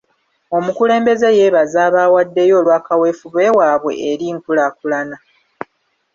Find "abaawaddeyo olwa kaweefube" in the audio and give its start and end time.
1.87-3.45